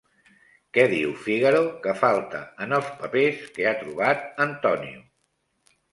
Què 0.77 0.85
diu 0.93 1.11
Fígaro 1.25 1.59
que 1.83 1.93
falta 1.99 2.41
en 2.67 2.73
els 2.79 2.89
papers 3.03 3.45
que 3.59 3.69
ha 3.69 3.75
trobat 3.83 4.45
Antonio? 4.47 5.05